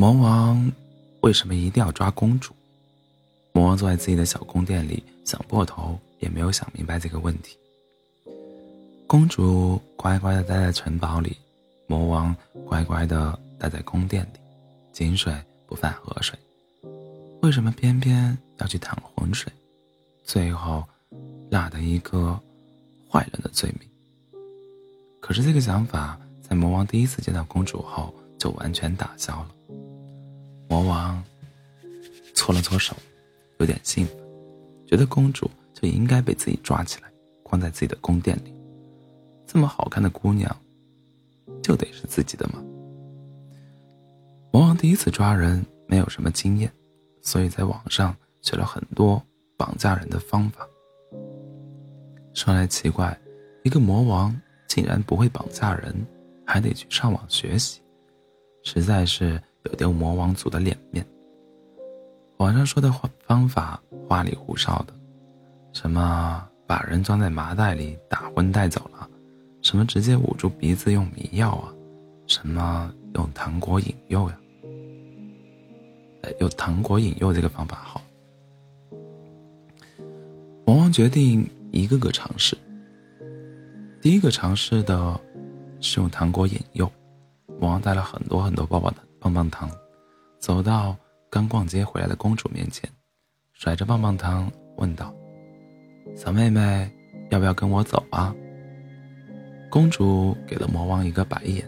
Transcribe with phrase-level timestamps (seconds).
[0.00, 0.72] 魔王
[1.20, 2.54] 为什么一定要抓公主？
[3.52, 7.54] 魔王坐在自己的小宫殿里，想破头也没有想明白这个问题。
[9.06, 11.36] 公主乖乖的待在城堡里，
[11.86, 12.34] 魔王
[12.66, 14.40] 乖乖的待在宫殿里，
[14.90, 15.34] 井水
[15.66, 16.34] 不犯河水。
[17.42, 19.52] 为什么偏偏要去淌浑水？
[20.24, 20.82] 最后
[21.50, 22.40] 落得一个
[23.06, 23.86] 坏人的罪名。
[25.20, 29.48] 可是这个想法在魔王第一次见到公主后就完全打消了。
[30.70, 31.20] 魔王
[32.32, 32.96] 搓了搓手，
[33.58, 34.16] 有点兴奋，
[34.86, 37.10] 觉得公主就应该被自己抓起来，
[37.42, 38.54] 关在自己的宫殿里。
[39.48, 40.56] 这么好看的姑娘，
[41.60, 42.62] 就得是自己的吗？
[44.52, 46.72] 魔王第一次抓人没有什么经验，
[47.20, 49.20] 所以在网上学了很多
[49.56, 50.64] 绑架人的方法。
[52.32, 53.20] 说来奇怪，
[53.64, 54.40] 一个魔王。
[54.68, 55.92] 竟然不会绑架人，
[56.46, 57.80] 还得去上网学习，
[58.62, 61.06] 实在是有丢魔王族的脸面。
[62.38, 64.94] 网上说的方方法花里胡哨的，
[65.72, 69.08] 什么把人装在麻袋里打昏带走了，
[69.62, 71.72] 什么直接捂住鼻子用迷药啊，
[72.26, 74.38] 什么用糖果引诱呀？
[76.38, 78.00] 用糖果引诱这个方法好。
[80.64, 82.56] 魔王决定一个个尝试。
[84.00, 85.20] 第一个尝试的
[85.80, 86.90] 是用糖果引诱，
[87.58, 89.70] 魔王带了很多很多棒棒糖，棒棒糖，
[90.38, 90.96] 走到
[91.30, 92.88] 刚逛街回来的公主面前，
[93.52, 95.14] 甩着棒棒糖问道
[96.16, 96.90] ：“小妹妹，
[97.30, 98.34] 要不要跟我走啊？”
[99.70, 101.64] 公主给了魔王一个白眼，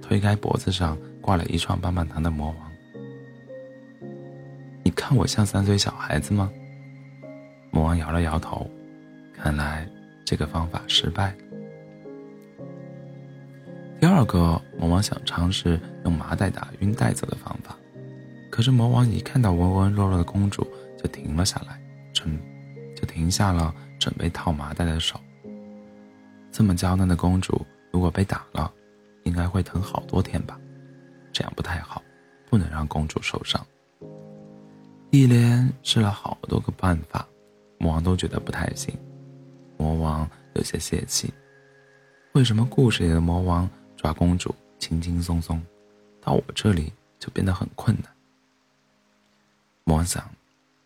[0.00, 2.72] 推开脖子上挂了一串棒棒糖的魔王
[4.84, 6.52] ：“你看我像三岁小孩子吗？”
[7.72, 8.70] 魔王摇了摇头，
[9.34, 9.88] 看来。
[10.26, 11.34] 这个方法失败。
[14.04, 17.74] 第二个，魔王想尝试用麻袋打晕带走的方法，
[18.50, 20.62] 可是魔王一看到文文弱弱的公主，
[21.02, 21.80] 就停了下来，
[22.12, 22.38] 准
[22.94, 25.18] 就停下了准备套麻袋的手。
[26.52, 28.70] 这么娇嫩的公主，如果被打了，
[29.22, 30.60] 应该会疼好多天吧？
[31.32, 32.02] 这样不太好，
[32.50, 33.58] 不能让公主受伤。
[35.12, 37.26] 一连试了好多个办法，
[37.78, 38.94] 魔王都觉得不太行。
[39.78, 41.32] 魔王有些泄气，
[42.34, 43.66] 为什么故事里的魔王
[44.04, 45.58] 抓公主轻轻松松，
[46.20, 48.12] 到我这里就变得很困难？
[49.84, 50.30] 魔王想，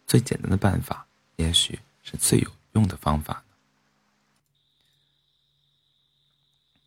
[0.06, 3.42] 最简单的办法也许是最有用的方法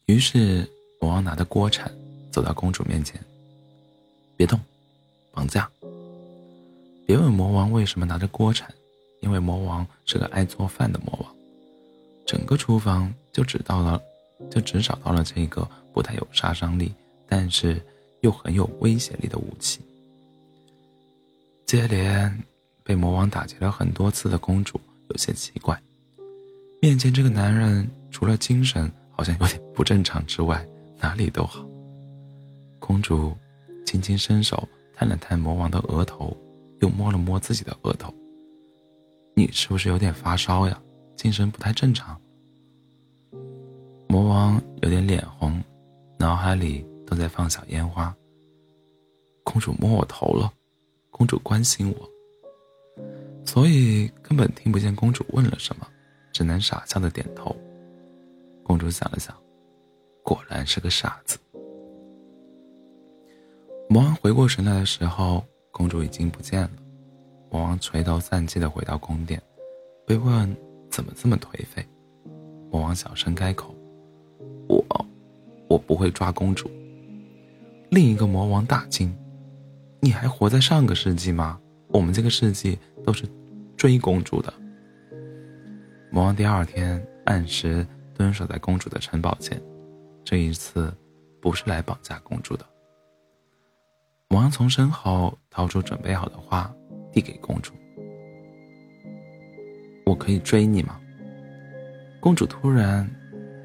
[0.05, 0.65] 于是，
[1.01, 1.93] 魔王拿着锅铲
[2.31, 3.21] 走到公主面前，
[4.37, 4.57] 别动，
[5.33, 5.69] 绑架。
[7.05, 8.73] 别问魔王为什么拿着锅铲，
[9.19, 11.35] 因为魔王是个爱做饭的魔王。
[12.25, 14.01] 整个厨房就只到了，
[14.49, 16.93] 就只找到了这个不太有杀伤力，
[17.27, 17.81] 但是
[18.21, 19.79] 又很有威胁力的武器。
[21.65, 22.43] 接连
[22.83, 24.79] 被魔王打劫了很多次的公主
[25.09, 25.81] 有些奇怪，
[26.81, 30.65] 面前这个男人除了精神好像有点不正常之外，
[30.99, 31.65] 哪里都好。
[32.79, 33.35] 公主
[33.85, 36.35] 轻轻伸手探了探魔王的额头，
[36.81, 38.13] 又摸了摸自己的额头。
[39.33, 40.77] 你是不是有点发烧呀？
[41.15, 42.19] 精神不太正常。
[44.11, 45.63] 魔王有点脸红，
[46.19, 48.13] 脑海里都在放小烟花。
[49.41, 50.51] 公主摸我头了，
[51.09, 52.09] 公主关心我，
[53.45, 55.87] 所以根本听不见公主问了什么，
[56.33, 57.55] 只能傻笑的点头。
[58.63, 59.33] 公主想了想，
[60.25, 61.37] 果然是个傻子。
[63.89, 66.71] 魔王回过神来的时候，公主已经不见了。
[67.49, 69.41] 魔王垂头丧气的回到宫殿，
[70.05, 70.53] 被问。
[70.89, 71.87] 怎么这么颓废？
[72.69, 73.73] 魔王小声开口
[74.71, 75.05] ：“我，
[75.67, 76.69] 我不会抓公主。”
[77.91, 79.13] 另一个魔王大惊
[79.99, 81.59] ：“你还活在上个世纪吗？
[81.89, 83.27] 我们这个世纪都是
[83.75, 84.53] 追公主的。”
[86.09, 89.61] 魔王第二天按时蹲守在公主的城堡前，
[90.23, 90.93] 这一次
[91.41, 92.65] 不是来绑架公主的。
[94.29, 96.73] 魔王从身后掏出准备好的花，
[97.11, 97.73] 递给公主。
[100.05, 100.99] 我可以追你吗？
[102.19, 103.09] 公主突然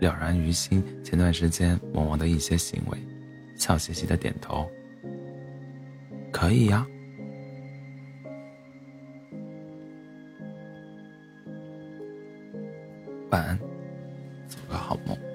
[0.00, 2.98] 了然于心前段时间萌萌的一些行为
[3.56, 4.70] 笑嘻嘻的点头。
[6.32, 6.86] 可以呀。
[13.30, 13.58] 晚安。
[14.48, 15.25] 做个好梦。